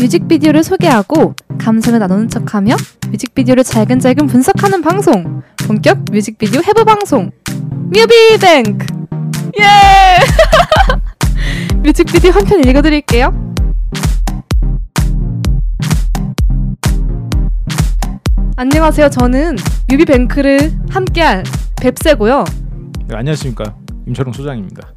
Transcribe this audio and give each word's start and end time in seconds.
뮤직비디오를 0.00 0.62
소개하고 0.62 1.34
감상을 1.58 1.98
나누는 1.98 2.28
척하며 2.28 2.76
뮤직비디오를 3.10 3.64
잘근잘근 3.64 4.26
분석하는 4.26 4.80
방송. 4.82 5.42
본격 5.66 5.98
뮤직비디오 6.10 6.60
해부 6.62 6.84
방송. 6.84 7.30
뮤비뱅크! 7.92 8.86
예! 9.58 10.18
뮤직비디오 11.82 12.30
한 12.30 12.44
편 12.44 12.62
읽어드릴게요. 12.64 13.54
안녕하세요. 18.56 19.08
저는 19.10 19.56
뮤비뱅크를 19.88 20.72
함께할 20.90 21.44
뱁새고요. 21.80 22.44
네, 23.06 23.16
안녕하십니까. 23.16 23.76
임철웅 24.06 24.32
소장입니다. 24.32 24.92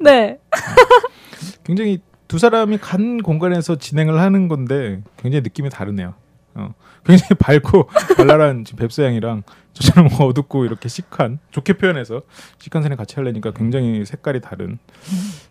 네. 0.00 0.38
굉장히 1.64 1.98
두 2.32 2.38
사람이 2.38 2.78
간 2.78 3.18
공간에서 3.18 3.76
진행을 3.76 4.18
하는 4.18 4.48
건데 4.48 5.02
굉장히 5.18 5.42
느낌이 5.42 5.68
다르네요. 5.68 6.14
어, 6.54 6.72
굉장히 7.04 7.34
밝고 7.38 7.88
발랄한 8.16 8.64
지금 8.64 8.78
뱁새양이랑 8.78 9.42
저처럼 9.74 10.08
어둡고 10.18 10.64
이렇게 10.64 10.88
시크한 10.88 11.40
좋게 11.50 11.74
표현해서 11.74 12.22
시크한 12.58 12.82
사람 12.82 12.96
같이 12.96 13.16
하려니까 13.16 13.50
굉장히 13.52 14.06
색깔이 14.06 14.40
다른 14.40 14.78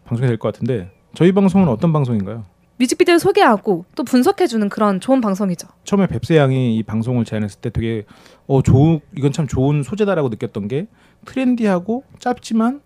방송이 0.06 0.28
될 0.28 0.40
것 0.40 0.52
같은데 0.52 0.90
저희 1.14 1.32
방송은 1.34 1.68
어떤 1.68 1.94
방송인가요? 1.94 2.46
뮤직비디오를 2.78 3.20
소개하고 3.20 3.86
또 3.96 4.04
분석해주는 4.04 4.68
그런 4.70 5.00
좋은 5.00 5.22
방송이죠 5.22 5.68
처음에 5.84 6.08
뱁새 6.08 6.36
양이 6.38 6.78
이 6.78 6.82
방송을 6.82 7.26
제안했을 7.26 7.62
때 7.62 7.70
되게 7.70 8.06
어 8.48 8.64
좋, 8.64 9.02
이건 9.16 9.32
참 9.32 9.46
좋은 9.46 9.84
소재다라고 9.84 10.30
느꼈던 10.30 10.68
게 10.68 10.88
트렌디하고 11.26 12.06
짧지만 12.18 12.82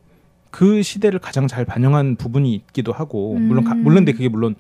그 0.56 0.84
시대를 0.84 1.20
가장 1.20 1.48
잘 1.48 1.66
반영한 1.66 2.16
부분이 2.16 2.54
있기도 2.56 2.94
하고 2.94 3.34
물론 3.34 3.66
가, 3.66 3.74
음. 3.74 3.84
물론 3.84 3.98
근데 3.98 4.14
그게 4.14 4.30
물론 4.30 4.56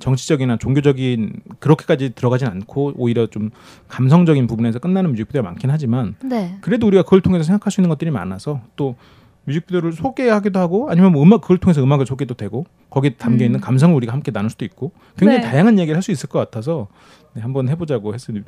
정치적이나 0.00 0.56
종교적인 0.56 1.34
그렇게까지 1.60 2.16
들어가진 2.16 2.48
않고 2.48 2.94
오히려 2.96 3.28
좀 3.28 3.50
감성적인 3.86 4.48
부분에서 4.48 4.80
끝나는 4.80 5.10
뮤직비디오가 5.10 5.48
많긴 5.48 5.70
하지만 5.70 6.16
네 6.24 6.58
그래도 6.62 6.88
우리가 6.88 7.04
그걸 7.04 7.20
통해서 7.20 7.44
생각할 7.44 7.70
수 7.70 7.80
있는 7.80 7.90
것들이 7.90 8.10
많아서 8.10 8.60
또 8.74 8.96
뮤직비디오를 9.44 9.92
소개하기도 9.92 10.58
하고 10.58 10.90
아니면 10.90 11.12
뭐 11.12 11.22
음악 11.22 11.42
그걸 11.42 11.58
통해서 11.58 11.80
음악을 11.80 12.06
소개도 12.06 12.34
되고 12.34 12.66
거기에 12.90 13.10
담겨 13.10 13.44
있는 13.44 13.60
음. 13.60 13.62
감성을 13.62 13.94
우리가 13.94 14.12
함께 14.12 14.32
나눌 14.32 14.50
수도 14.50 14.64
있고 14.64 14.90
굉장히 15.16 15.42
네. 15.42 15.48
다양한 15.48 15.78
얘기를 15.78 15.94
할 15.94 16.02
수 16.02 16.10
있을 16.10 16.28
것 16.28 16.40
같아서 16.40 16.88
네, 17.34 17.42
한번 17.42 17.68
해보자고 17.68 18.14
했으니 18.14 18.40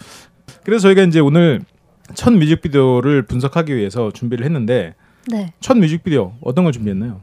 그래서 0.65 0.83
저희가 0.83 1.03
이제 1.03 1.21
오늘 1.21 1.61
첫 2.15 2.33
뮤직비디오를 2.33 3.23
분석하기 3.23 3.77
위해서 3.77 4.11
준비를 4.11 4.45
했는데 4.45 4.97
네. 5.31 5.53
첫 5.61 5.77
뮤직비디오 5.77 6.33
어떤 6.43 6.65
걸 6.65 6.73
준비했나요? 6.73 7.21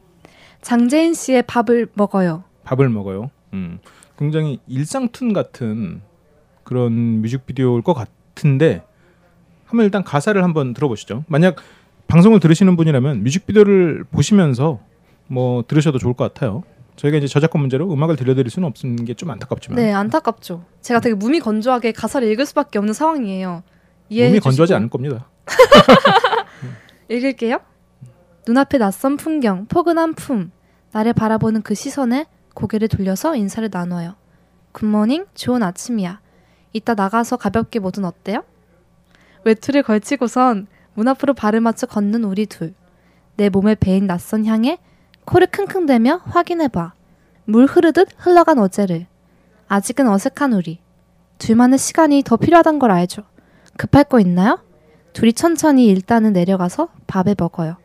장재인 0.61 1.14
씨의 1.14 1.44
밥을 1.44 1.88
먹어요. 1.94 2.44
밥을 2.64 2.89
먹어요. 2.89 3.30
음, 3.53 3.80
굉장히 4.17 4.59
일상툰 4.67 5.34
같은 5.34 6.02
그런 6.64 7.22
뮤직비디오일 7.22 7.81
것 7.83 7.94
같은데 7.94 8.83
한번 9.66 9.86
일단 9.86 10.03
가사를 10.03 10.42
한번 10.44 10.73
들어보시죠. 10.73 11.23
만약 11.28 11.58
방송을 12.08 12.39
들으시는 12.39 12.76
분이라면 12.76 13.23
뮤직비디오를 13.23 14.03
보시면서 14.11 14.80
뭐 15.28 15.64
들으셔도 15.67 15.98
좋을 16.00 16.14
것 16.14 16.33
같아요. 16.33 16.64
저희가 16.95 17.17
이제 17.17 17.28
저작권 17.28 17.59
문제로 17.61 17.92
음악을 17.92 18.16
들려드릴 18.16 18.50
수는 18.50 18.67
없는 18.70 19.06
게 19.06 19.14
좀 19.16 19.30
안타깝지만 19.31 19.76
네, 19.76 19.92
안타깝죠. 19.92 20.64
제가 20.81 21.00
되게 21.02 21.14
무미 21.16 21.39
건조하게 21.39 21.92
가사를 21.92 22.28
읽을 22.31 22.45
수밖에 22.45 22.80
없는 22.80 22.94
상황이에요. 22.94 23.64
이해해 24.09 24.30
무미건조하지. 24.30 24.73
않을 24.76 24.89
겁니다. 24.89 25.28
읽을게요. 27.09 27.59
눈앞의 28.47 28.79
낯선 28.79 29.17
풍경, 29.17 29.65
포근한 29.65 30.13
품, 30.13 30.51
나를 30.91 31.13
바라보는 31.13 31.63
그 31.63 31.73
시선에 31.73 32.27
고개를 32.53 32.87
돌려서 32.87 33.35
인사를 33.35 33.67
나눠요. 33.71 34.15
Good 34.71 34.89
morning, 34.89 35.25
좋은 35.33 35.63
아침이야. 35.63 36.19
이따 36.73 36.93
나가서 36.93 37.37
가볍게 37.37 37.79
뭐든 37.79 38.05
어때요? 38.05 38.43
외투를 39.45 39.83
걸치고선 39.83 40.67
문 40.93 41.08
앞으로 41.08 41.33
발을 41.33 41.59
맞춰 41.59 41.87
걷는 41.87 42.23
우리 42.23 42.45
둘. 42.45 42.73
내 43.36 43.49
몸에 43.49 43.75
배인 43.75 44.08
낯선 44.08 44.45
향에 44.45 44.77
코를 45.25 45.47
킁킁대며 45.47 46.21
확인해봐. 46.25 46.93
물 47.45 47.65
흐르듯 47.65 48.09
흘러간 48.17 48.59
어제를. 48.59 49.08
아직은 49.67 50.08
어색한 50.08 50.53
우리. 50.53 50.80
둘만의 51.39 51.80
시간이 51.80 52.23
더 52.23 52.37
필요하단 52.37 52.80
걸 52.80 52.91
알죠. 52.91 53.23
급할 53.77 54.03
거 54.03 54.20
있나요? 54.20 54.59
둘이 55.14 55.33
천천히 55.33 55.87
일단은 55.87 56.33
내려가서 56.33 56.89
밥을 57.08 57.36
먹어요. 57.37 57.77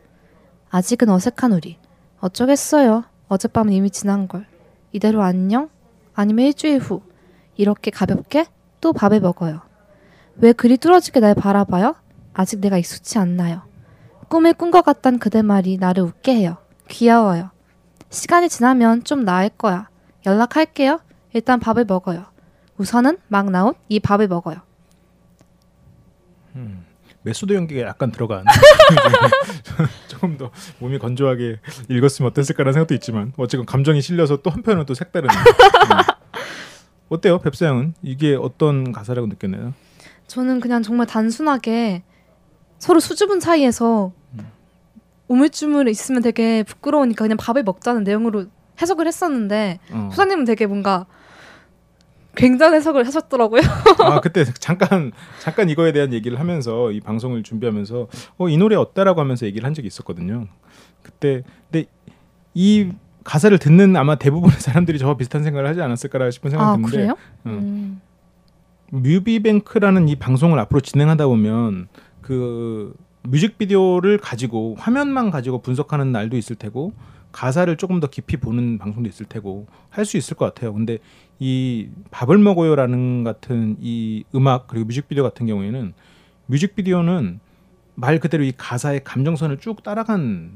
아직은 0.71 1.09
어색한 1.09 1.51
우리. 1.51 1.77
어쩌겠어요. 2.19 3.03
어젯밤은 3.27 3.73
이미 3.73 3.89
지난 3.89 4.27
걸. 4.27 4.45
이대로 4.91 5.21
안녕? 5.21 5.69
아니면 6.13 6.45
일주일 6.47 6.79
후. 6.79 7.01
이렇게 7.57 7.91
가볍게 7.91 8.45
또 8.79 8.93
밥을 8.93 9.19
먹어요. 9.19 9.61
왜 10.37 10.53
그리 10.53 10.77
뚫어지게 10.77 11.19
날 11.19 11.35
바라봐요? 11.35 11.95
아직 12.33 12.59
내가 12.59 12.77
익숙치 12.77 13.17
않나요? 13.19 13.63
꿈을 14.29 14.53
꾼 14.53 14.71
것 14.71 14.83
같단 14.83 15.19
그대 15.19 15.41
말이 15.41 15.77
나를 15.77 16.03
웃게 16.03 16.33
해요. 16.35 16.57
귀여워요. 16.87 17.51
시간이 18.09 18.47
지나면 18.49 19.03
좀 19.03 19.25
나을 19.25 19.49
거야. 19.49 19.89
연락할게요. 20.25 20.99
일단 21.33 21.59
밥을 21.59 21.85
먹어요. 21.85 22.25
우선은 22.77 23.17
막 23.27 23.49
나온 23.51 23.73
이 23.89 23.99
밥을 23.99 24.27
먹어요. 24.29 24.57
메소드 27.23 27.53
연기가 27.53 27.87
약간 27.87 28.11
들어간 28.11 28.43
조금 30.21 30.37
더 30.37 30.51
무미건조하게 30.77 31.57
읽었으면 31.89 32.29
어땠을까라는 32.29 32.73
생각도 32.73 32.93
있지만 32.93 33.33
어쨌건 33.37 33.65
감정이 33.65 34.01
실려서 34.01 34.37
또 34.37 34.51
한편은 34.51 34.85
또 34.85 34.93
색다른 34.93 35.29
음. 35.29 35.97
어때요 37.09 37.39
뱁새양은 37.39 37.95
이게 38.03 38.35
어떤 38.35 38.91
가사라고 38.91 39.27
느꼈나요? 39.27 39.73
저는 40.27 40.59
그냥 40.59 40.83
정말 40.83 41.07
단순하게 41.07 42.03
서로 42.77 42.99
수줍은 42.99 43.39
사이에서 43.39 44.13
우물쭈물 45.27 45.87
있으면 45.89 46.21
되게 46.21 46.61
부끄러우니까 46.63 47.23
그냥 47.23 47.37
밥을 47.37 47.63
먹자는 47.63 48.03
내용으로 48.03 48.45
해석을 48.81 49.07
했었는데 49.07 49.79
어. 49.91 50.09
소장님은 50.11 50.45
되게 50.45 50.67
뭔가 50.67 51.07
굉장한 52.35 52.75
해석을 52.75 53.05
하셨더라고요. 53.05 53.61
아 53.99 54.21
그때 54.21 54.45
잠깐 54.59 55.11
잠깐 55.39 55.69
이거에 55.69 55.91
대한 55.91 56.13
얘기를 56.13 56.39
하면서 56.39 56.91
이 56.91 56.99
방송을 57.01 57.43
준비하면서 57.43 58.07
어 58.37 58.47
이 58.49 58.57
노래 58.57 58.75
어때라고 58.75 59.19
하면서 59.19 59.45
얘기를 59.45 59.65
한 59.65 59.73
적이 59.73 59.87
있었거든요. 59.87 60.47
그때 61.03 61.43
근데 61.71 61.87
이 62.53 62.89
가사를 63.23 63.57
듣는 63.59 63.95
아마 63.97 64.15
대부분의 64.15 64.59
사람들이 64.59 64.97
저와 64.97 65.15
비슷한 65.17 65.43
생각을 65.43 65.69
하지 65.69 65.81
않았을까 65.81 66.31
싶은 66.31 66.49
생각이 66.51 66.69
아 66.69 66.75
드는데 66.75 66.91
그래요? 66.91 67.11
어. 67.11 67.49
음. 67.49 68.01
뮤비뱅크라는 68.91 70.07
이 70.09 70.15
방송을 70.15 70.59
앞으로 70.59 70.81
진행하다 70.81 71.27
보면 71.27 71.87
그 72.21 72.93
뮤직비디오를 73.23 74.17
가지고 74.17 74.75
화면만 74.79 75.31
가지고 75.31 75.61
분석하는 75.61 76.11
날도 76.11 76.37
있을 76.37 76.55
테고 76.55 76.93
가사를 77.31 77.75
조금 77.77 77.99
더 77.99 78.07
깊이 78.07 78.37
보는 78.37 78.77
방송도 78.77 79.07
있을 79.09 79.25
테고 79.25 79.67
할 79.89 80.05
수 80.05 80.17
있을 80.17 80.35
것 80.37 80.45
같아요. 80.45 80.73
근데 80.73 80.97
이 81.39 81.89
밥을 82.11 82.37
먹어요라는 82.37 83.23
같은 83.23 83.77
이 83.79 84.23
음악 84.35 84.67
그리고 84.67 84.85
뮤직비디오 84.85 85.23
같은 85.23 85.45
경우에는 85.47 85.93
뮤직비디오는 86.47 87.39
말 87.95 88.19
그대로 88.19 88.43
이 88.43 88.51
가사의 88.55 89.03
감정선을 89.03 89.57
쭉 89.59 89.83
따라간 89.83 90.51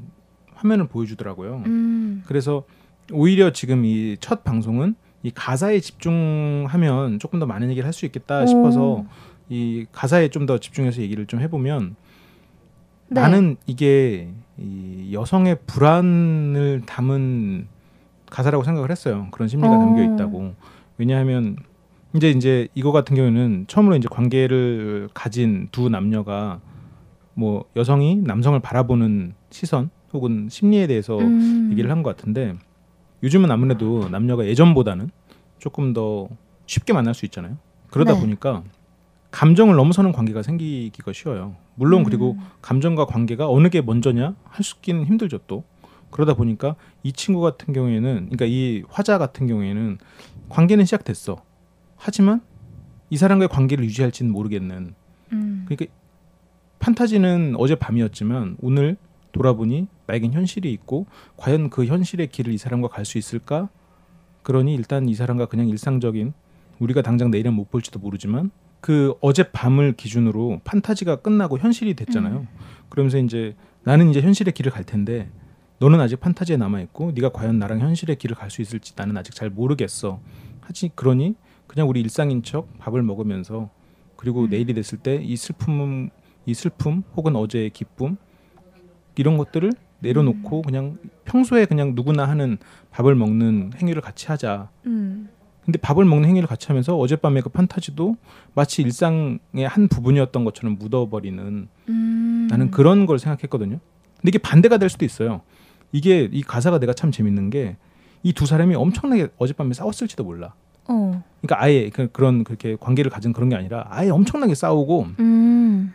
화면을 0.54 0.88
보여주더라고요. 0.88 1.64
음. 1.66 2.24
그래서 2.26 2.64
오히려 3.12 3.52
지금 3.52 3.86
이 3.86 4.18
첫 4.20 4.44
방송은 4.44 4.96
이 5.24 5.32
가사에 5.32 5.80
집중하면 5.80 7.20
조금 7.20 7.40
더 7.40 7.46
많은 7.46 7.70
얘기를 7.70 7.86
할 7.86 7.94
수 7.94 8.06
있겠다 8.06 8.46
싶어서 8.46 8.82
오. 8.82 9.06
이 9.50 9.86
가사에 9.92 10.30
좀 10.30 10.46
더 10.46 10.58
집중해서 10.60 11.02
얘기를 11.02 11.26
좀 11.28 11.40
해보면 11.40 11.96
네. 13.10 13.22
나는 13.22 13.58
이게 13.66 14.30
이 14.58 15.10
여성의 15.14 15.60
불안을 15.68 16.84
담은 16.86 17.68
가사라고 18.30 18.64
생각을 18.64 18.90
했어요. 18.92 19.28
그런 19.32 19.48
심리가 19.48 19.76
어. 19.76 19.80
담겨 19.80 20.04
있다고. 20.04 20.54
왜냐하면 20.98 21.58
이제 22.14 22.30
이제 22.30 22.68
이거 22.76 22.92
같은 22.92 23.16
경우는 23.16 23.66
처음으로 23.68 23.96
이제 23.98 24.08
관계를 24.10 25.10
가진 25.14 25.68
두 25.72 25.90
남녀가 25.90 26.60
뭐 27.34 27.66
여성이 27.76 28.16
남성을 28.16 28.58
바라보는 28.62 29.34
시선 29.50 29.90
혹은 30.14 30.48
심리에 30.50 30.88
대해서 30.88 31.18
음. 31.20 31.70
얘기를 31.72 31.92
한 31.92 32.02
것 32.02 32.16
같은데 32.16 32.56
요즘은 33.24 33.52
아무래도 33.52 34.08
남녀가 34.10 34.46
예전보다는 34.46 35.10
조금 35.60 35.94
더 35.94 36.30
쉽게 36.68 36.94
만날 36.94 37.14
수 37.14 37.26
있잖아요. 37.26 37.58
그러다 37.90 38.14
네. 38.14 38.20
보니까 38.22 38.64
감정을 39.36 39.76
넘어서는 39.76 40.14
관계가 40.14 40.44
생기기가 40.44 41.12
쉬워요. 41.12 41.58
물론 41.76 42.02
음. 42.02 42.04
그리고 42.06 42.38
감정과 42.62 43.06
관계가 43.06 43.50
어느 43.50 43.68
게 43.70 43.82
먼저냐 43.82 44.34
할 44.46 44.64
수 44.64 44.76
있긴 44.78 45.04
힘들죠 45.04 45.40
또. 45.46 45.66
그러다 46.10 46.36
보니까 46.36 46.78
이 47.04 47.12
친구 47.12 47.42
같은 47.42 47.74
경우에는 47.74 48.30
그러니까 48.30 48.46
이 48.46 48.84
화자 48.88 49.18
같은 49.18 49.46
경우에는 49.48 49.98
관계는 50.48 50.86
시작됐어. 50.86 51.44
하지만 51.98 52.40
이 53.10 53.18
사람과의 53.18 53.50
관계를 53.50 53.84
유지할지는 53.84 54.32
모르겠는. 54.32 54.96
음. 55.34 55.66
그러니까 55.68 55.94
판타지는 56.80 57.56
어제 57.58 57.76
밤이었지만 57.76 58.56
오늘 58.62 58.96
돌아보니 59.34 59.88
나에겐 60.08 60.32
현실이 60.32 60.72
있고 60.72 61.08
과연 61.36 61.70
그 61.70 61.86
현실의 61.86 62.28
길을 62.28 62.54
이 62.54 62.58
사람과 62.58 62.88
갈 62.88 63.04
수 63.04 63.18
있을까? 63.18 63.68
그러니 64.44 64.76
일단 64.76 65.10
이 65.10 65.14
사람과 65.14 65.48
그냥 65.48 65.68
일상적인 65.68 66.32
우리가 66.80 67.02
당장 67.02 67.32
내일은 67.32 67.54
못 67.54 67.70
볼지도 67.70 68.00
모르지만 68.00 68.50
그 68.86 69.16
어젯밤을 69.20 69.94
기준으로 69.94 70.62
판타지가 70.64 71.16
끝나고 71.16 71.58
현실이 71.58 71.96
됐잖아요. 71.96 72.42
음. 72.42 72.48
그러면서 72.90 73.18
이제 73.18 73.56
나는 73.84 74.12
이제 74.12 74.22
현실의 74.22 74.54
길을 74.54 74.72
갈 74.72 74.84
텐데 74.84 75.28
너는 75.80 76.00
아직 76.00 76.20
판타지에 76.20 76.58
남아 76.58 76.82
있고 76.82 77.12
네가 77.16 77.30
과연 77.30 77.58
나랑 77.58 77.80
현실의 77.80 78.18
길을 78.18 78.36
갈 78.36 78.52
수 78.52 78.62
있을지 78.62 78.94
나는 78.96 79.18
아직 79.18 79.34
잘 79.34 79.50
모르겠어. 79.50 80.20
하지 80.62 80.92
그러니 80.94 81.34
그냥 81.66 81.90
우리 81.90 82.00
일상인 82.00 82.44
척 82.44 82.78
밥을 82.78 83.02
먹으면서 83.02 83.72
그리고 84.18 84.42
음. 84.44 84.50
내일이 84.52 84.76
됐을 84.76 85.00
때 85.00 85.20
이 85.20 85.36
슬픔 85.36 86.12
이 86.46 86.54
슬픔 86.54 87.02
혹은 87.16 87.36
어제의 87.36 87.72
기쁨 87.72 88.18
이런 89.16 89.38
것들을 89.38 89.72
내려놓고 89.98 90.62
그냥 90.62 91.00
평소에 91.24 91.66
그냥 91.66 91.94
누구나 91.96 92.28
하는 92.28 92.60
밥을 92.92 93.16
먹는 93.16 93.72
행위를 93.82 94.04
같이 94.04 94.28
하자. 94.28 94.70
음. 94.86 95.30
근데 95.66 95.80
밥을 95.80 96.06
먹는 96.06 96.30
행위를 96.30 96.48
같이 96.48 96.68
하면서 96.68 96.96
어젯밤의 96.98 97.42
그 97.42 97.50
판타지도 97.50 98.16
마치 98.54 98.82
일상의 98.84 99.40
한 99.68 99.88
부분이었던 99.88 100.46
것처럼 100.46 100.78
묻어버리는 100.78 101.68
음. 101.90 102.48
나는 102.50 102.72
그런 102.72 103.06
걸 103.06 103.18
생각했거든요. 103.20 103.80
근데 104.18 104.30
이게 104.30 104.38
반대가 104.38 104.78
될 104.78 104.90
수도 104.90 105.06
있어요. 105.06 105.42
이게 105.92 106.30
이 106.32 106.42
가사가 106.44 106.80
내가 106.80 106.94
참 106.94 107.12
재밌는 107.12 107.50
게 107.50 107.78
이 108.26 108.34
두 108.34 108.48
사람이 108.48 108.74
엄청나게 108.74 109.28
어젯밤에 109.38 109.74
싸웠을지도 109.76 110.24
몰라. 110.24 110.56
어. 110.88 111.24
그러니까 111.42 111.64
아예 111.64 111.90
그, 111.92 112.10
그런 112.12 112.44
그렇게 112.44 112.76
관계를 112.80 113.12
가진 113.12 113.34
그런 113.34 113.50
게 113.50 113.56
아니라 113.56 113.86
아예 113.90 114.10
엄청나게 114.10 114.56
싸우고 114.56 115.08
음. 115.20 115.94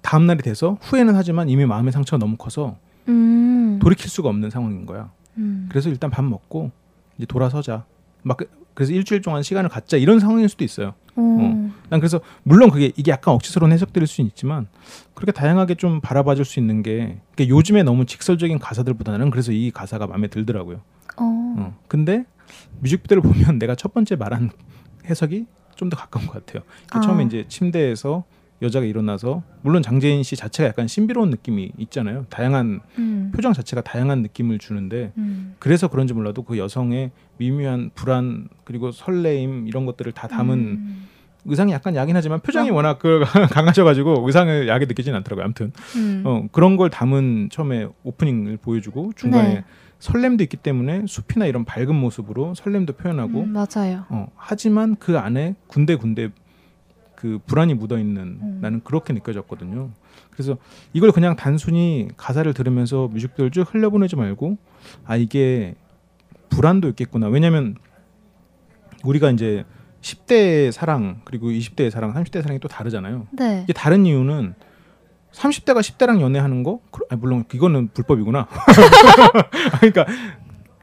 다음 0.00 0.26
날이 0.26 0.40
돼서 0.42 0.78
후회는 0.80 1.14
하지만 1.14 1.50
이미 1.50 1.66
마음의 1.66 1.92
상처가 1.92 2.18
너무 2.18 2.38
커서 2.38 2.78
음. 3.08 3.78
돌이킬 3.82 4.08
수가 4.08 4.30
없는 4.30 4.48
상황인 4.48 4.86
거야. 4.86 5.10
음. 5.36 5.66
그래서 5.68 5.90
일단 5.90 6.08
밥 6.08 6.24
먹고 6.24 6.70
이제 7.18 7.26
돌아서자. 7.26 7.84
막 8.24 8.36
그- 8.38 8.48
그래서 8.74 8.92
일주일 8.92 9.22
동안 9.22 9.44
시간을 9.44 9.70
갖자 9.70 9.96
이런 9.96 10.18
상황일 10.18 10.48
수도 10.48 10.64
있어요. 10.64 10.94
어. 11.14 11.70
난 11.90 12.00
그래서 12.00 12.20
물론 12.42 12.70
그게 12.70 12.90
이게 12.96 13.12
약간 13.12 13.34
억지스러운 13.34 13.70
해석들일 13.70 14.08
수는 14.08 14.26
있지만 14.30 14.66
그렇게 15.14 15.30
다양하게 15.30 15.76
좀 15.76 16.00
바라봐줄 16.00 16.44
수 16.44 16.58
있는 16.58 16.82
게 16.82 17.18
그러니까 17.36 17.56
요즘에 17.56 17.84
너무 17.84 18.04
직설적인 18.04 18.58
가사들보다는 18.58 19.30
그래서 19.30 19.52
이 19.52 19.70
가사가 19.70 20.08
마음에 20.08 20.26
들더라고요. 20.26 20.78
어. 21.18 21.22
어. 21.58 21.78
근데 21.86 22.24
뮤직비디오를 22.80 23.22
보면 23.22 23.58
내가 23.60 23.76
첫 23.76 23.94
번째 23.94 24.16
말한 24.16 24.50
해석이 25.06 25.46
좀 25.76 25.90
더 25.90 25.96
가까운 25.96 26.26
것 26.26 26.32
같아요. 26.44 26.62
그 26.90 26.98
아. 26.98 27.00
처음에 27.00 27.24
이제 27.24 27.44
침대에서 27.48 28.24
여자가 28.62 28.86
일어나서 28.86 29.42
물론 29.62 29.82
장재인 29.82 30.22
씨 30.22 30.36
자체가 30.36 30.68
약간 30.68 30.86
신비로운 30.86 31.30
느낌이 31.30 31.72
있잖아요. 31.78 32.26
다양한 32.30 32.80
음. 32.98 33.32
표정 33.34 33.52
자체가 33.52 33.82
다양한 33.82 34.22
느낌을 34.22 34.58
주는데 34.60 35.12
음. 35.18 35.43
그래서 35.64 35.88
그런지 35.88 36.12
몰라도 36.12 36.42
그 36.42 36.58
여성의 36.58 37.10
미묘한 37.38 37.90
불안 37.94 38.48
그리고 38.64 38.92
설레임 38.92 39.66
이런 39.66 39.86
것들을 39.86 40.12
다 40.12 40.28
담은 40.28 40.58
음. 40.58 41.08
의상이 41.46 41.72
약간 41.72 41.96
야긴 41.96 42.14
하지만 42.14 42.40
표정이 42.40 42.68
어. 42.68 42.74
워낙 42.74 42.98
그 42.98 43.24
강하셔가지고 43.50 44.26
의상을 44.26 44.68
야하게 44.68 44.84
느끼진 44.84 45.14
않더라고요. 45.14 45.42
아무튼 45.42 45.72
음. 45.96 46.22
어, 46.26 46.46
그런 46.52 46.76
걸 46.76 46.90
담은 46.90 47.48
처음에 47.50 47.88
오프닝을 48.02 48.58
보여주고 48.58 49.12
중간에 49.16 49.54
네. 49.54 49.64
설렘도 50.00 50.42
있기 50.42 50.58
때문에 50.58 51.04
숲이나 51.06 51.46
이런 51.46 51.64
밝은 51.64 51.94
모습으로 51.94 52.54
설렘도 52.54 52.92
표현하고 52.92 53.44
음, 53.44 53.54
맞아요. 53.54 54.04
어, 54.10 54.28
하지만 54.36 54.96
그 54.96 55.18
안에 55.18 55.54
군데군데 55.68 56.28
그 57.16 57.38
불안이 57.46 57.74
묻어 57.74 57.98
있는 57.98 58.38
음. 58.42 58.58
나는 58.60 58.80
그렇게 58.84 59.12
느껴졌거든요. 59.12 59.90
그래서 60.30 60.56
이걸 60.92 61.12
그냥 61.12 61.36
단순히 61.36 62.08
가사를 62.16 62.52
들으면서 62.54 63.08
뮤직비디오를 63.08 63.50
쭉 63.50 63.72
흘려보내지 63.72 64.16
말고 64.16 64.56
아 65.04 65.16
이게 65.16 65.74
불안도 66.50 66.88
있겠구나. 66.90 67.28
왜냐면 67.28 67.76
우리가 69.04 69.30
이제 69.30 69.64
10대의 70.02 70.70
사랑 70.72 71.20
그리고 71.24 71.48
20대의 71.48 71.90
사랑, 71.90 72.12
30대의 72.14 72.42
사랑이 72.42 72.58
또 72.60 72.68
다르잖아요. 72.68 73.26
네. 73.32 73.62
이게 73.64 73.72
다른 73.72 74.04
이유는 74.06 74.54
30대가 75.32 75.78
10대랑 75.80 76.20
연애하는 76.20 76.62
거 76.62 76.80
그- 76.90 77.04
아니, 77.10 77.20
물론 77.20 77.44
이거는 77.52 77.88
불법이구나. 77.94 78.46
그러니까 79.80 80.06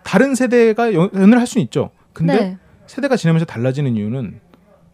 다른 0.03 0.35
세대가 0.35 0.93
연- 0.93 1.09
연애를 1.13 1.39
할 1.39 1.47
수는 1.47 1.63
있죠. 1.65 1.91
근데 2.13 2.33
네. 2.37 2.57
세대가 2.87 3.15
지나면서 3.15 3.45
달라지는 3.45 3.95
이유는 3.95 4.39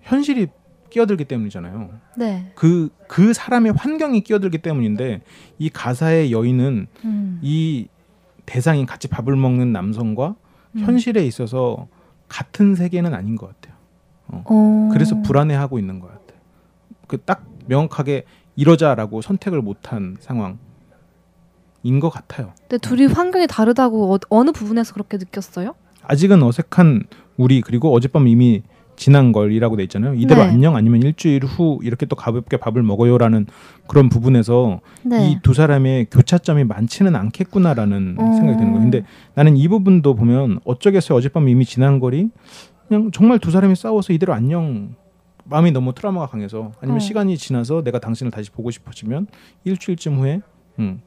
현실이 0.02 0.48
끼어들기 0.90 1.26
때문이잖아요. 1.26 1.90
네. 2.18 2.52
그, 2.56 2.90
그 3.08 3.34
사람의 3.34 3.74
환경이 3.74 4.22
끼어들기 4.22 4.60
때문인데 4.60 5.22
이 5.60 5.70
가사의 5.70 6.32
여인은 6.32 6.88
음. 7.06 7.40
이 7.42 7.88
대상인 8.46 8.86
같이 8.86 9.08
밥을 9.08 9.36
먹는 9.36 9.72
남성과 9.72 10.36
음. 10.76 10.80
현실에 10.80 11.26
있어서 11.26 11.88
같은 12.28 12.76
세계는 12.76 13.14
아닌 13.14 13.36
것 13.36 13.48
같아요. 13.48 13.78
어. 14.28 14.90
그래서 14.92 15.22
불안해하고 15.22 15.80
있는 15.80 16.00
것 16.00 16.08
같아요. 16.08 16.40
그 17.08 17.18
딱 17.18 17.46
명확하게 17.68 18.24
이러자라고 18.56 19.22
선택을 19.22 19.62
못한 19.62 20.18
상황인 20.20 20.58
것 22.00 22.10
같아요. 22.10 22.54
근데 22.62 22.78
둘이 22.78 23.06
환경이 23.06 23.48
다르다고 23.48 24.16
어, 24.16 24.20
어느 24.30 24.52
부분에서 24.52 24.94
그렇게 24.94 25.18
느꼈어요? 25.18 25.76
아직은 26.04 26.42
어색한 26.44 27.04
우리 27.38 27.62
그리고 27.62 27.94
어젯밤 27.94 28.28
이미 28.28 28.64
지난 28.98 29.32
걸이라고 29.32 29.78
돼 29.78 29.84
있잖아요. 29.84 30.16
이대로 30.16 30.44
네. 30.44 30.50
안녕 30.50 30.76
아니면 30.76 31.02
일주일 31.04 31.46
후 31.46 31.80
이렇게 31.84 32.06
또 32.06 32.16
가볍게 32.16 32.58
밥을 32.58 32.84
먹어요라는 32.84 33.46
그런 33.88 34.10
부분에서 34.10 34.82
네. 35.04 35.32
이두 35.32 35.54
사람의 35.54 36.08
교차점이 36.12 36.66
많지는 36.66 37.16
않겠구나라는 37.16 38.16
어. 38.20 38.34
생각이 38.34 38.58
드는 38.58 38.72
거예요. 38.74 38.82
근데 38.82 39.04
나는 39.36 39.56
이 39.56 39.68
부분도 39.68 40.16
보면 40.16 40.60
어쩌겠어요. 40.66 41.18
어젯밤 41.18 41.48
이미 41.48 41.64
지난 41.64 42.00
거리 42.00 42.30
그냥 42.88 43.12
정말 43.12 43.40
두 43.40 43.52
사람이 43.52 43.76
싸워서 43.76 44.14
이대로 44.14 44.34
안녕 44.34 44.96
마음이 45.46 45.72
너무 45.72 45.94
트라우마가 45.94 46.28
강해서 46.28 46.72
아니면 46.82 46.98
어. 46.98 47.00
시간이 47.00 47.38
지나서 47.38 47.84
내가 47.84 48.00
당신을 48.00 48.32
다시 48.32 48.52
보고 48.52 48.72
싶어지면 48.72 49.28
일주일쯤 49.64 50.18
후에 50.18 50.42
음. 50.80 51.02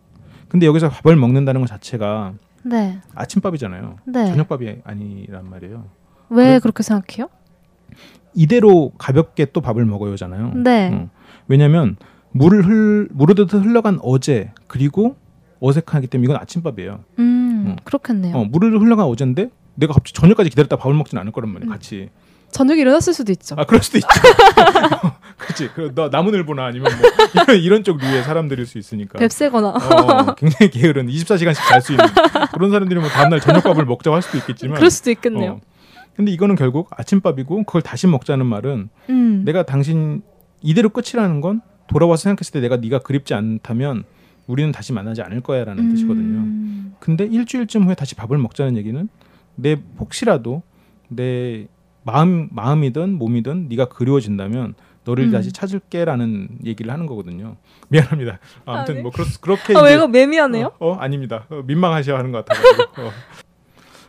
근데 0.48 0.66
여기서 0.66 0.88
밥을 0.88 1.16
먹는다는 1.16 1.60
것 1.60 1.66
자체가 1.66 2.34
네. 2.62 3.00
아침밥이잖아요. 3.14 3.96
네. 4.06 4.26
저녁밥이 4.26 4.76
아니란 4.84 5.50
말이에요. 5.50 5.84
왜 6.31 6.60
그렇게 6.60 6.82
생각해요? 6.82 7.28
이대로 8.35 8.93
가볍게 8.99 9.47
또 9.53 9.61
밥을 9.61 9.85
먹어요잖아요. 9.85 10.53
네. 10.56 10.91
어. 10.93 11.11
왜냐하면 11.49 11.97
물을 12.32 12.65
흘 12.65 13.09
무르듯 13.12 13.53
흘러간 13.53 13.99
어제 14.03 14.53
그리고 14.67 15.17
어색하기 15.61 16.06
때문에 16.06 16.27
이건 16.27 16.37
아침밥이에요. 16.41 17.00
음, 17.19 17.65
어. 17.69 17.77
그렇겠네요. 17.85 18.37
어, 18.37 18.44
물을 18.44 18.79
흘러간 18.81 19.06
어제인데 19.06 19.50
내가 19.75 19.93
갑자기 19.93 20.15
저녁까지 20.15 20.51
기다렸다 20.51 20.77
밥을 20.77 20.94
먹진 20.94 21.19
않을 21.19 21.32
거란 21.32 21.53
말이야. 21.53 21.69
음. 21.69 21.70
같이. 21.70 22.08
저녁에 22.51 22.81
일어났을 22.81 23.15
수도 23.15 23.31
있죠. 23.32 23.55
아 23.58 23.65
그럴 23.65 23.81
수도 23.82 23.99
있죠. 23.99 24.08
그렇지. 25.39 25.70
그, 25.75 25.93
너 25.94 26.08
나무늘보나 26.08 26.65
아니면 26.67 26.91
뭐 27.01 27.10
이런, 27.44 27.60
이런 27.60 27.84
쪽 27.84 27.99
류의 27.99 28.25
사람들일 28.25 28.67
수 28.67 28.77
있으니까. 28.79 29.19
뱁새거나. 29.19 29.69
어, 29.69 30.34
굉장히 30.34 30.70
게으른 30.70 31.06
24시간씩 31.06 31.55
잘 31.69 31.81
수 31.81 31.93
있는 31.93 32.05
그런 32.53 32.70
사람들이 32.70 32.99
뭐 33.01 33.08
다음날 33.08 33.41
저녁밥을 33.41 33.84
먹자고 33.84 34.15
할 34.17 34.22
수도 34.22 34.39
있겠지만. 34.39 34.77
그럴 34.77 34.91
수도 34.91 35.10
있겠네요. 35.13 35.53
어. 35.53 35.60
근데 36.20 36.32
이거는 36.32 36.55
결국 36.55 36.91
아침밥이고 36.91 37.65
그걸 37.65 37.81
다시 37.81 38.06
먹자는 38.06 38.44
말은 38.44 38.91
음. 39.08 39.43
내가 39.46 39.62
당신 39.62 40.20
이대로 40.60 40.91
끝이라는 40.91 41.41
건 41.41 41.62
돌아와서 41.86 42.24
생각했을 42.24 42.53
때 42.53 42.60
내가 42.60 42.77
네가 42.77 42.98
그립지 42.98 43.32
않다면 43.32 44.05
우리는 44.46 44.70
다시 44.70 44.93
만나지 44.93 45.22
않을 45.22 45.41
거야라는 45.41 45.82
음. 45.82 45.91
뜻이거든요. 45.94 46.94
근데 47.00 47.24
일주일쯤 47.24 47.84
후에 47.86 47.94
다시 47.94 48.15
밥을 48.17 48.36
먹자는 48.36 48.77
얘기는 48.77 49.08
내 49.55 49.79
혹시라도 49.98 50.62
내 51.08 51.69
마음 52.03 52.50
마음이든 52.53 53.15
몸이든 53.15 53.69
네가 53.70 53.86
그리워진다면 53.86 54.74
너를 55.05 55.24
음. 55.24 55.31
다시 55.31 55.53
찾을게라는 55.53 56.58
얘기를 56.67 56.93
하는 56.93 57.06
거거든요. 57.06 57.56
미안합니다. 57.89 58.41
아, 58.67 58.74
아무튼 58.74 58.94
아, 58.94 58.96
네. 58.98 59.03
뭐 59.03 59.10
그렇, 59.10 59.24
그렇게 59.41 59.74
아, 59.74 59.81
왜 59.81 59.93
이제- 59.93 59.96
이거 59.96 60.06
매미하네요? 60.06 60.72
어, 60.79 60.91
어, 60.91 60.94
아닙니다. 60.96 61.46
어, 61.48 61.62
민망하셔 61.67 62.15
하는 62.15 62.31
것 62.31 62.44
같아가지고. 62.44 62.82
어. 63.06 63.10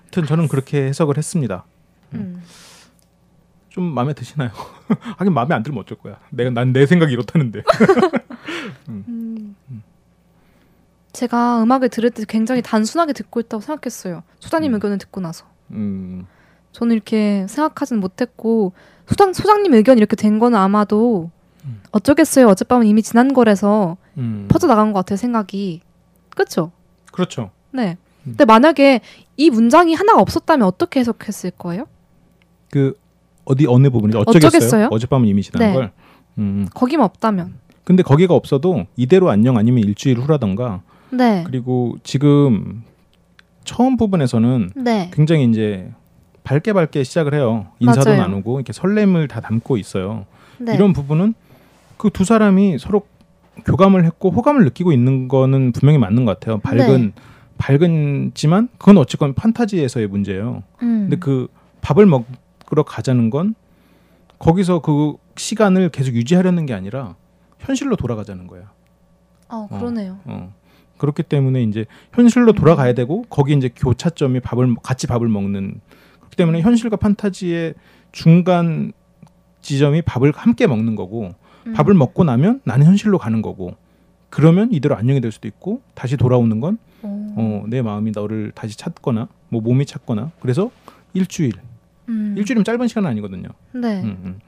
하여튼 0.04 0.26
저는 0.26 0.50
그렇게 0.50 0.84
해석을 0.88 1.18
했습니다. 1.18 1.64
음. 2.20 2.44
좀 3.70 3.84
마음에 3.86 4.14
드시나요? 4.14 4.50
하긴 5.18 5.34
마음에 5.34 5.56
안 5.56 5.64
들면 5.64 5.82
어쩔 5.82 5.98
거야. 5.98 6.20
내가 6.30 6.50
난 6.50 6.74
내 6.74 6.86
생각이 6.86 7.14
이렇다는데. 7.14 7.64
음. 8.90 9.56
제가 11.14 11.62
음악을 11.64 11.90
들을 11.90 12.10
때 12.10 12.24
굉장히 12.28 12.62
단순하게 12.62 13.14
듣고 13.14 13.40
있다고 13.42 13.62
생각했어요. 13.62 14.24
소장님 14.40 14.72
음. 14.72 14.76
의견을 14.76 14.98
듣고 14.98 15.22
나서. 15.22 15.46
음, 15.72 16.26
저는 16.72 16.94
이렇게 16.96 17.46
생각하진 17.50 18.00
못했고 18.00 18.74
소장 19.08 19.34
소장님 19.34 19.74
의견 19.74 19.98
이렇게 19.98 20.16
된 20.16 20.40
거는 20.40 20.58
아마도 20.58 21.30
음. 21.66 21.82
어쩌겠어요. 21.92 22.48
어젯밤은 22.48 22.88
이미 22.88 23.02
지난 23.04 23.34
거라서 23.34 23.98
음. 24.18 24.48
퍼져 24.50 24.68
나간 24.68 24.94
것 24.94 25.00
같아요. 25.00 25.18
생각이. 25.18 25.82
그렇죠? 26.30 26.72
그렇죠. 27.12 27.52
네. 27.72 27.98
음. 28.26 28.32
근데 28.32 28.46
만약에 28.46 29.02
이 29.38 29.50
문장이 29.50 29.94
하나가 29.94 30.20
없었다면 30.22 30.66
어떻게 30.68 31.00
해석했을 31.02 31.52
거예요? 31.52 31.88
그 32.72 32.98
어디 33.46 33.68
어느 33.68 33.90
부분이죠? 33.90 34.20
어쩌겠어요? 34.20 34.48
어쩌겠어요? 34.48 34.88
어젯밤은 34.92 35.28
이미 35.28 35.44
지난 35.44 35.60
네. 35.68 35.74
걸. 35.74 35.92
음. 36.40 36.68
거기만 36.74 37.04
없다면. 37.06 37.54
근데 37.84 38.04
거기가 38.04 38.34
없어도 38.34 38.86
이대로 38.96 39.30
안녕 39.30 39.58
아니면 39.58 39.84
일주일 39.84 40.20
후라던가 40.20 40.82
네. 41.12 41.44
그리고 41.46 41.96
지금 42.04 42.84
처음 43.64 43.98
부분에서는 43.98 44.72
네. 44.76 45.10
굉장히 45.14 45.46
이제 45.46 45.92
밝게 46.44 46.74
밝게 46.74 47.04
시작을 47.04 47.34
해요. 47.34 47.68
인사도 47.80 48.10
맞아요. 48.12 48.22
나누고 48.22 48.58
이렇게 48.60 48.72
설렘을 48.74 49.28
다 49.28 49.42
담고 49.42 49.78
있어요. 49.78 50.26
네. 50.58 50.74
이런 50.76 50.94
부분은 50.94 51.34
그 51.98 52.10
두 52.10 52.24
사람이 52.24 52.78
서로 52.80 53.02
교감을 53.66 54.06
했고 54.06 54.32
호감을 54.32 54.64
느끼고 54.64 54.92
있는 54.92 55.28
거는 55.28 55.72
분명히 55.74 56.00
맞는 56.00 56.26
것 56.26 56.40
같아요. 56.40 56.60
밝은 56.60 57.02
네. 57.08 57.12
밝은지만 57.58 58.70
그건 58.78 58.98
어쨌건 58.98 59.34
판타지에서의 59.34 60.08
문제예요. 60.08 60.64
음. 60.82 61.02
근데 61.10 61.18
그 61.18 61.48
밥을 61.82 62.06
먹 62.06 62.26
으러 62.72 62.84
가자는 62.84 63.30
건 63.30 63.56
거기서 64.40 64.80
그 64.80 65.16
시간을 65.36 65.90
계속 65.90 66.16
유지하려는 66.16 66.66
게 66.66 66.74
아니라 66.74 67.16
현실로 67.60 67.96
돌아가자는 67.96 68.48
거야. 68.48 68.72
어, 69.50 69.68
그러네요. 69.68 70.20
어. 70.26 70.54
그렇기 70.98 71.24
때문에 71.24 71.64
이제 71.64 71.86
현실로 72.14 72.54
돌아가야 72.54 72.94
되고 72.94 73.24
거기 73.30 73.54
이제 73.54 73.70
교차점이 73.76 74.40
밥을 74.40 74.76
같이 74.84 75.08
밥을 75.08 75.28
먹는 75.28 75.82
그렇기 76.20 76.36
때문에 76.38 76.62
현실과 76.62 76.96
판타지의 76.96 77.74
중간 78.12 78.94
지점이 79.62 80.04
밥을 80.04 80.32
함께 80.36 80.68
먹는 80.68 80.96
거고 80.96 81.34
음. 81.68 81.74
밥을 81.74 81.94
먹고 81.94 82.24
나면 82.24 82.62
나는 82.64 82.86
현실로 82.86 83.18
가는 83.18 83.42
거고 83.42 83.76
그러면 84.30 84.72
이대로 84.72 84.96
안녕이 84.96 85.22
될 85.22 85.32
수도 85.32 85.48
있고 85.48 85.82
다시 85.94 86.18
돌아오는 86.18 86.60
건 86.60 86.78
오. 87.04 87.08
어, 87.36 87.64
내 87.68 87.82
마음이 87.82 88.12
너를 88.12 88.52
다시 88.56 88.78
찾거나 88.78 89.28
뭐 89.50 89.62
몸이 89.62 89.86
찾거나 89.86 90.32
그래서 90.40 90.72
일주일 91.14 91.54
음. 92.12 92.36
일주일이면 92.38 92.64
짧은 92.64 92.88
시간은 92.88 93.10
아니거든요. 93.10 93.50
네. 93.74 94.02
음, 94.02 94.18
음. 94.24 94.40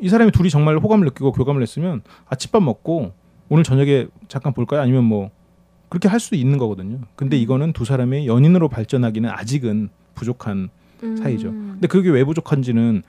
이 0.00 0.08
사람이 0.08 0.32
둘이 0.32 0.50
정말 0.50 0.76
호감을 0.78 1.04
느끼고 1.06 1.32
교감을 1.32 1.62
했으면 1.62 2.02
아침밥 2.26 2.62
먹고 2.62 3.12
오늘 3.48 3.64
저녁에 3.64 4.06
잠깐 4.28 4.52
볼까요? 4.52 4.80
아니면 4.80 5.04
뭐 5.04 5.30
그렇게 5.88 6.08
할 6.08 6.18
수 6.20 6.34
있는 6.34 6.58
거거든요. 6.58 6.98
근데 7.16 7.36
음. 7.36 7.40
이거는 7.42 7.72
두 7.72 7.84
사람의 7.84 8.26
연인으로 8.26 8.68
발전하기는 8.68 9.30
아직은 9.30 9.90
부족한 10.14 10.68
음. 11.02 11.16
사이죠. 11.16 11.50
근데 11.50 11.86
그게 11.86 12.10
왜 12.10 12.24
부족한지는 12.24 13.02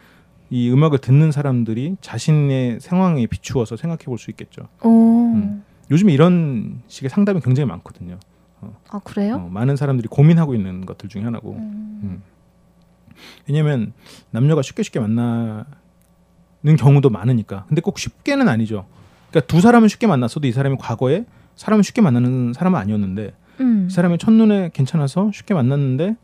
이 0.51 0.69
음악을 0.69 0.99
듣는 0.99 1.31
사람들이 1.31 1.95
자신의 2.01 2.79
상황에 2.79 3.25
비추어서 3.25 3.77
생각해 3.77 4.03
볼 4.05 4.17
수 4.19 4.29
있겠죠. 4.31 4.67
오. 4.83 4.89
음. 5.33 5.63
요즘에 5.89 6.13
이런 6.13 6.81
식의 6.87 7.09
상담이 7.09 7.41
굉장히 7.41 7.67
많거든요. 7.67 8.19
아 8.89 8.99
그래요? 9.03 9.35
어, 9.35 9.49
많은 9.51 9.75
사람들이 9.75 10.07
고민하고 10.07 10.53
있는 10.55 10.85
것들 10.85 11.09
중에 11.09 11.23
하나고. 11.23 11.53
음. 11.53 11.99
음. 12.03 12.21
왜냐면 13.47 13.93
남녀가 14.31 14.61
쉽게 14.61 14.83
쉽게 14.83 14.99
만나는 14.99 15.65
경우도 16.77 17.09
많으니까. 17.09 17.65
근데 17.67 17.81
꼭 17.81 17.99
쉽게는 17.99 18.47
아니죠. 18.47 18.85
그러니까 19.29 19.47
두 19.47 19.61
사람은 19.61 19.87
쉽게 19.87 20.07
만났어도 20.07 20.47
이 20.47 20.51
사람이 20.51 20.77
과거에 20.79 21.25
사람을 21.55 21.83
쉽게 21.83 22.01
만나는 22.01 22.53
사람은 22.53 22.79
아니었는데 22.79 23.33
음. 23.61 23.87
이 23.89 23.93
사람이 23.93 24.17
첫눈에 24.17 24.71
괜찮아서 24.73 25.31
쉽게 25.33 25.53
만났는데 25.53 26.15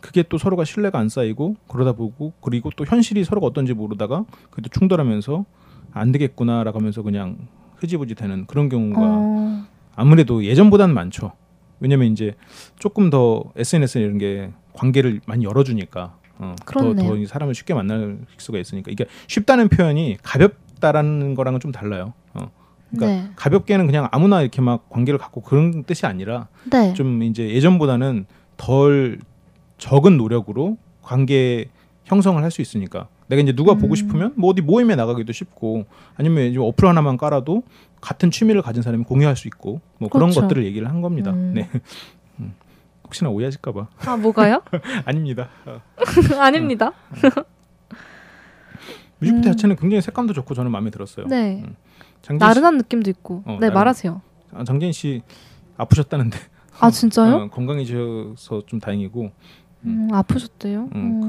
그게 0.00 0.22
또 0.22 0.38
서로가 0.38 0.64
신뢰가 0.64 0.98
안 0.98 1.08
쌓이고 1.08 1.56
그러다 1.68 1.92
보고 1.92 2.32
그리고 2.40 2.70
또 2.76 2.84
현실이 2.84 3.24
서로가 3.24 3.46
어떤지 3.48 3.74
모르다가 3.74 4.24
그래도 4.50 4.68
충돌하면서 4.68 5.44
안 5.92 6.12
되겠구나라고 6.12 6.78
하면서 6.78 7.02
그냥 7.02 7.38
흐지부지 7.76 8.14
되는 8.14 8.46
그런 8.46 8.68
경우가 8.68 9.00
어. 9.02 9.64
아무래도 9.96 10.44
예전보다는 10.44 10.94
많죠. 10.94 11.32
왜냐면 11.80 12.12
이제 12.12 12.34
조금 12.78 13.10
더 13.10 13.44
SNS 13.56 13.98
이런 13.98 14.18
게 14.18 14.50
관계를 14.72 15.20
많이 15.26 15.44
열어주니까 15.44 16.16
어, 16.38 16.54
더. 16.64 16.94
더이 16.94 17.26
사람을 17.26 17.54
쉽게 17.54 17.74
만날 17.74 18.18
수가 18.36 18.58
있으니까 18.58 18.90
이게 18.92 19.06
쉽다는 19.26 19.68
표현이 19.68 20.18
가볍다라는 20.22 21.34
거랑은 21.34 21.60
좀 21.60 21.72
달라요. 21.72 22.12
어. 22.34 22.50
그러니까 22.90 23.22
네. 23.26 23.32
가볍게는 23.36 23.86
그냥 23.86 24.08
아무나 24.12 24.40
이렇게 24.40 24.60
막 24.62 24.88
관계를 24.88 25.18
갖고 25.18 25.40
그런 25.42 25.84
뜻이 25.84 26.06
아니라 26.06 26.48
네. 26.70 26.94
좀 26.94 27.22
이제 27.22 27.48
예전보다는 27.50 28.26
덜 28.56 29.18
적은 29.78 30.16
노력으로 30.16 30.78
관계 31.02 31.66
형성을 32.04 32.42
할 32.42 32.50
수 32.50 32.62
있으니까 32.62 33.08
내가 33.28 33.42
이제 33.42 33.52
누가 33.52 33.74
보고 33.74 33.88
음. 33.90 33.94
싶으면 33.94 34.32
뭐 34.36 34.50
어디 34.50 34.60
모임에 34.62 34.96
나가기도 34.96 35.32
쉽고 35.32 35.84
아니면 36.16 36.44
이제 36.50 36.58
어플 36.58 36.88
하나만 36.88 37.16
깔아도 37.16 37.62
같은 38.00 38.30
취미를 38.30 38.62
가진 38.62 38.82
사람이 38.82 39.04
공유할 39.04 39.36
수 39.36 39.48
있고 39.48 39.80
뭐 39.98 40.08
그런 40.08 40.30
그렇죠. 40.30 40.42
것들을 40.42 40.64
얘기를 40.64 40.88
한 40.88 41.00
겁니다. 41.00 41.30
음. 41.32 41.52
네. 41.54 41.68
음. 42.40 42.54
혹시나 43.04 43.30
오해하실까봐 43.30 43.86
아 44.06 44.16
뭐가요? 44.16 44.62
아닙니다. 45.04 45.48
어. 45.66 45.80
아닙니다. 46.40 46.92
뮤직비디오 49.20 49.50
음. 49.50 49.52
자체는 49.52 49.76
굉장히 49.76 50.00
색감도 50.02 50.32
좋고 50.32 50.54
저는 50.54 50.70
마음에 50.70 50.90
들었어요. 50.90 51.26
네. 51.26 51.62
음. 51.64 51.74
장진 52.22 52.38
씨, 52.38 52.48
나른한 52.48 52.76
느낌도 52.78 53.10
있고. 53.10 53.42
어, 53.46 53.58
네 53.60 53.68
나른- 53.68 53.74
말하세요. 53.74 54.20
아, 54.52 54.64
장진 54.64 54.92
씨 54.92 55.22
아프셨다는데 55.76 56.38
아 56.80 56.90
진짜요? 56.90 57.34
어, 57.36 57.48
건강해져서 57.50 58.62
좀 58.66 58.78
다행이고 58.80 59.30
음, 59.84 60.08
아프셨대요? 60.12 60.88
음, 60.94 61.20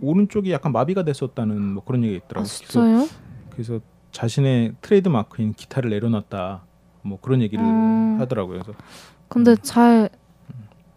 그 0.00 0.06
오른쪽이 0.06 0.52
약간 0.52 0.72
마비가 0.72 1.02
됐었다는 1.04 1.60
뭐 1.74 1.84
그런 1.84 2.04
얘기가 2.04 2.16
아 2.16 2.24
있더라고요. 2.26 2.44
그래서 2.48 2.64
진짜요? 2.72 3.08
그래서 3.50 3.80
자신의 4.12 4.74
트레이드 4.80 5.08
마크인 5.08 5.52
기타를 5.52 5.90
내려놨다 5.90 6.62
뭐 7.02 7.18
그런 7.20 7.42
얘기를 7.42 7.64
음. 7.64 8.16
하더라고요. 8.20 8.60
그래서 8.62 8.78
근데 9.28 9.54
잘 9.56 10.08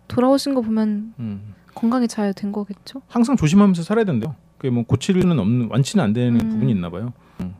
돌아오신 0.07 0.53
거 0.53 0.61
보면 0.61 1.13
음, 1.19 1.53
건강이 1.73 2.07
잘 2.07 2.33
된 2.33 2.51
거겠죠? 2.51 3.01
항상 3.07 3.35
조심하면서 3.35 3.83
살아야 3.83 4.05
된대요. 4.05 4.35
그게 4.57 4.69
뭐 4.69 4.83
고칠 4.83 5.19
수는 5.19 5.39
없는 5.39 5.69
완치는 5.71 6.03
안 6.03 6.13
되는 6.13 6.39
음. 6.39 6.49
부분이 6.49 6.71
있나 6.71 6.89
봐요. 6.89 7.13
음. 7.39 7.55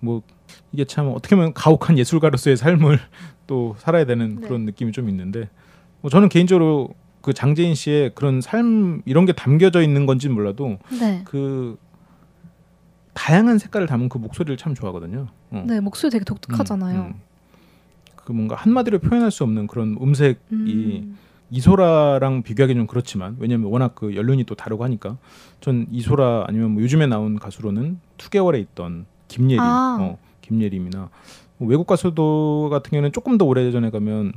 뭐 0.00 0.22
이게 0.72 0.84
참 0.84 1.08
어떻게 1.14 1.34
보면 1.34 1.54
가혹한 1.54 1.96
예술가로서의 1.98 2.56
삶을 2.56 2.98
또 3.46 3.74
살아야 3.78 4.04
되는 4.04 4.36
네. 4.40 4.46
그런 4.46 4.64
느낌이 4.66 4.92
좀 4.92 5.08
있는데 5.08 5.48
뭐 6.02 6.10
저는 6.10 6.28
개인적으로 6.28 6.94
그 7.22 7.32
장재인 7.32 7.74
씨의 7.74 8.12
그런 8.14 8.40
삶 8.40 9.00
이런 9.04 9.24
게 9.24 9.32
담겨져 9.32 9.80
있는 9.82 10.06
건지는 10.06 10.34
몰라도 10.34 10.78
네. 11.00 11.22
그 11.24 11.78
다양한 13.14 13.58
색깔을 13.58 13.86
담은 13.86 14.08
그 14.08 14.18
목소리를 14.18 14.56
참 14.56 14.74
좋아하거든요. 14.74 15.28
어. 15.50 15.64
네 15.66 15.80
목소리 15.80 16.10
되게 16.10 16.24
독특하잖아요. 16.24 17.00
음, 17.00 17.06
음. 17.06 17.20
그 18.16 18.32
뭔가 18.32 18.56
한마디로 18.56 18.98
표현할 19.00 19.30
수 19.30 19.44
없는 19.44 19.66
그런 19.66 19.96
음색이 20.00 20.38
음. 20.52 21.18
이소라랑 21.50 22.42
비교하기 22.42 22.74
좀 22.74 22.86
그렇지만 22.86 23.36
왜냐면 23.38 23.70
워낙 23.70 23.94
그 23.94 24.16
연륜이 24.16 24.44
또 24.44 24.54
다르고 24.54 24.84
하니까 24.84 25.18
전 25.60 25.86
이소라 25.90 26.46
아니면 26.48 26.72
뭐 26.72 26.82
요즘에 26.82 27.06
나온 27.06 27.38
가수로는 27.38 27.98
2개월에 28.16 28.60
있던 28.60 29.06
김예림, 29.28 29.60
아. 29.60 29.98
어, 30.00 30.18
김예림이나 30.40 31.10
뭐 31.58 31.68
외국 31.68 31.86
가수도 31.86 32.68
같은 32.70 32.90
경우는 32.90 33.12
조금 33.12 33.36
더 33.36 33.44
오래 33.44 33.70
전에 33.70 33.90
가면 33.90 34.32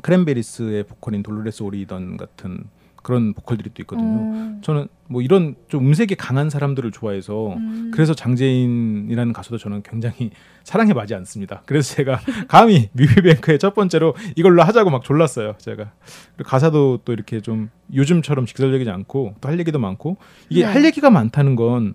크랜베리스의 0.00 0.84
보컬인 0.84 1.22
돌로레스 1.22 1.62
오리던 1.62 2.16
같은 2.16 2.64
그런 3.02 3.34
보컬들이 3.34 3.70
또 3.74 3.82
있거든요. 3.82 4.06
어. 4.06 4.58
저는 4.62 4.86
뭐 5.08 5.22
이런 5.22 5.56
좀 5.66 5.84
음색이 5.86 6.14
강한 6.14 6.48
사람들을 6.50 6.92
좋아해서 6.92 7.54
음. 7.54 7.90
그래서 7.92 8.14
장재인이라는 8.14 9.32
가수도 9.32 9.58
저는 9.58 9.82
굉장히 9.82 10.30
사랑에 10.62 10.92
맞지 10.92 11.12
않습니다. 11.16 11.62
그래서 11.66 11.96
제가 11.96 12.20
감히 12.46 12.90
뮤비뱅크의 12.92 13.58
첫 13.58 13.74
번째로 13.74 14.14
이걸로 14.36 14.62
하자고 14.62 14.90
막 14.90 15.02
졸랐어요. 15.02 15.56
제가 15.58 15.92
그리고 16.36 16.48
가사도 16.48 17.00
또 17.04 17.12
이렇게 17.12 17.40
좀 17.40 17.70
요즘처럼 17.92 18.46
직설적이지 18.46 18.88
않고 18.88 19.34
또 19.40 19.48
할 19.48 19.58
얘기도 19.58 19.80
많고 19.80 20.16
이게 20.48 20.64
네. 20.64 20.72
할 20.72 20.84
얘기가 20.84 21.10
많다는 21.10 21.56
건 21.56 21.94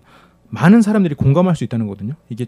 많은 0.50 0.82
사람들이 0.82 1.14
공감할 1.14 1.56
수 1.56 1.64
있다는 1.64 1.86
거거든요. 1.86 2.14
이게 2.28 2.46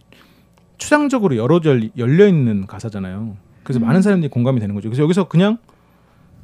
추상적으로 0.76 1.37
여러 1.37 1.61
열려 1.97 2.26
있는 2.28 2.66
가사잖아요. 2.66 3.37
그래서 3.62 3.81
음. 3.81 3.87
많은 3.87 4.02
사람들이 4.02 4.31
공감이 4.31 4.61
되는 4.61 4.75
거죠. 4.75 4.88
그래서 4.88 5.02
여기서 5.02 5.29
그냥 5.29 5.59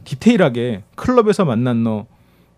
디테일하게 0.04 0.84
클럽에서 0.94 1.44
만난 1.44 1.82
너 1.82 2.06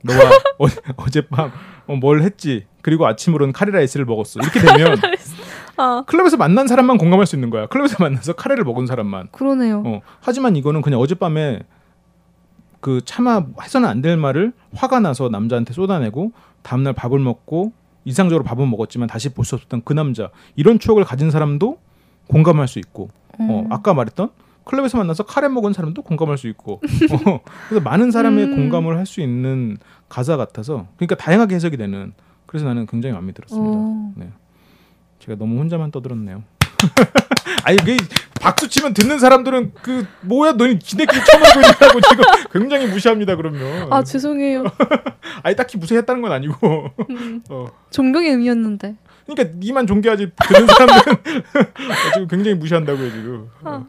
너와 0.03 0.21
어, 0.59 0.67
어젯밤 0.97 1.50
어, 1.87 1.97
뭘 1.97 2.23
했지? 2.23 2.67
그리고 2.83 3.07
아침으로는 3.07 3.53
카레라이스를 3.53 4.05
먹었어. 4.07 4.41
이렇게 4.41 4.61
되면 4.61 4.97
아. 5.77 6.03
클럽에서 6.07 6.37
만난 6.37 6.67
사람만 6.67 6.99
공감할 6.99 7.27
수 7.27 7.37
있는 7.37 7.50
거야. 7.50 7.67
클럽에서 7.67 7.97
만나서 8.00 8.35
카레를 8.35 8.65
먹은 8.65 8.87
사람만. 8.87 9.29
그러네요. 9.33 9.83
어, 9.87 10.00
하지만 10.21 10.57
이거는 10.57 10.83
그냥 10.83 11.00
어젯밤에 11.00 11.61
그 12.81 13.00
차마 13.05 13.45
해서는 13.62 13.88
안 13.88 14.03
될 14.03 14.17
말을 14.17 14.53
화가 14.75 15.00
나서 15.00 15.29
남자한테 15.29 15.73
쏟아내고 15.73 16.33
다음날 16.62 16.93
밥을 16.93 17.19
먹고 17.19 17.73
이상적으로 18.05 18.45
밥은 18.45 18.71
먹었지만 18.71 19.09
다시 19.09 19.29
볼 19.31 19.45
수 19.45 19.55
없었던 19.57 19.83
그 19.85 19.93
남자. 19.93 20.31
이런 20.57 20.79
추억을 20.79 21.05
가진 21.05 21.31
사람도 21.31 21.79
공감할 22.29 22.69
수 22.69 22.79
있고. 22.79 23.09
어, 23.41 23.65
음. 23.67 23.73
아까 23.73 23.95
말했던 23.95 24.31
클럽에서 24.65 24.99
만나서 24.99 25.25
카레 25.25 25.49
먹은 25.49 25.73
사람도 25.73 26.03
공감할 26.03 26.37
수 26.38 26.47
있고 26.49 26.81
어, 27.27 27.41
그래서 27.69 27.83
많은 27.83 28.11
사람의 28.11 28.45
음. 28.45 28.57
공감을 28.57 28.97
할 28.99 29.07
수 29.07 29.21
있는 29.23 29.79
가사 30.11 30.37
같아서 30.37 30.87
그러니까 30.97 31.15
다양하게 31.17 31.55
해석이 31.55 31.77
되는 31.79 32.12
그래서 32.47 32.67
나는 32.67 32.87
굉장히 32.87 33.15
마음에 33.15 33.33
들었습니다. 33.33 33.71
어. 33.73 34.12
네. 34.17 34.31
제가 35.21 35.38
너무 35.38 35.59
혼자만 35.59 35.91
떠들었네요. 35.91 36.43
아니 37.65 37.77
그 37.79 37.97
박수 38.41 38.69
치면 38.69 38.95
듣는 38.95 39.19
사람들은 39.19 39.73
그 39.83 40.07
뭐야 40.23 40.53
너희 40.53 40.79
지네끼리 40.79 41.21
쳐먹고 41.25 41.61
있냐고 41.61 42.00
지금 42.09 42.25
굉장히 42.53 42.87
무시합니다 42.87 43.35
그러면. 43.37 43.93
아 43.93 44.03
죄송해요. 44.05 44.65
아니 45.43 45.57
딱히 45.57 45.77
무시했다는 45.79 46.23
건 46.23 46.33
아니고. 46.33 46.91
음, 47.11 47.43
어. 47.50 47.67
존경의 47.91 48.31
의미였는데. 48.33 48.97
그러니까 49.27 49.57
니만 49.59 49.87
존경하지 49.87 50.31
듣는 50.37 50.67
사람들은 50.67 51.17
지금 52.15 52.29
굉장히 52.29 52.57
무시한다고요 52.57 53.11
지금. 53.11 53.49
어, 53.62 53.71
아. 53.71 53.77
음, 53.77 53.87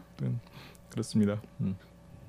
그렇습니다. 0.90 1.40
음. 1.60 1.76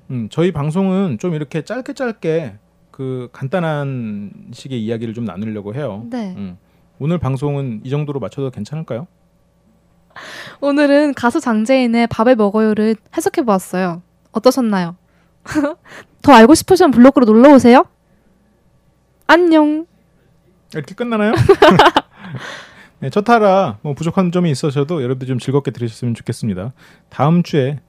음, 0.10 0.28
저희 0.30 0.52
방송은 0.52 1.18
좀 1.20 1.34
이렇게 1.34 1.64
짧게 1.64 1.94
짧게 1.94 2.56
그 2.92 3.30
간단한 3.32 4.50
식의 4.54 4.84
이야기를 4.84 5.14
좀 5.14 5.26
나누려고 5.26 5.74
해요. 5.74 6.06
네. 6.10 6.34
음. 6.38 6.58
오늘 7.00 7.18
방송은 7.18 7.82
이 7.84 7.90
정도로 7.90 8.20
맞춰도 8.20 8.52
괜찮을까요? 8.52 9.08
오늘은 10.60 11.14
가수 11.14 11.40
장재인의 11.40 12.08
밥을 12.08 12.36
먹어요를 12.36 12.96
해석해 13.16 13.44
보았어요. 13.44 14.02
어떠셨나요? 14.32 14.96
더 16.22 16.34
알고 16.34 16.54
싶으시면 16.54 16.92
블로그로 16.92 17.26
놀러 17.26 17.54
오세요. 17.54 17.86
안녕. 19.26 19.88
이렇게 20.74 20.94
끝나나요? 20.94 21.34
네, 23.00 23.10
첫 23.10 23.24
타라 23.24 23.80
뭐 23.82 23.94
부족한 23.94 24.32
점이 24.32 24.52
있어서도 24.52 25.02
여러분들 25.02 25.28
좀 25.28 25.40
즐겁게 25.40 25.72
들으셨으면 25.72 26.14
좋겠습니다. 26.14 26.74
다음 27.10 27.42
주에 27.42 27.80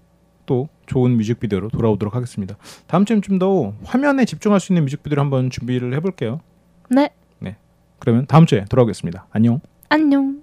또 0.53 0.69
좋은 0.85 1.17
뮤직비디오로 1.17 1.71
돌아오도록 1.71 2.15
하겠습니다. 2.15 2.57
다음 2.87 3.07
주엔 3.07 3.23
좀 3.23 3.39
더 3.39 3.73
화면에 3.85 4.27
집중할 4.27 4.61
수 4.61 4.73
있는 4.75 4.83
뮤직비디오를 4.85 5.23
한번 5.23 5.49
준비를 5.49 5.95
해볼게요. 5.95 6.41
네. 6.91 7.57
그러면 7.99 8.27
다음 8.27 8.45
주에 8.45 8.67
돌아오겠습니다. 8.69 9.29
안녕. 9.31 9.61
안녕. 9.89 10.42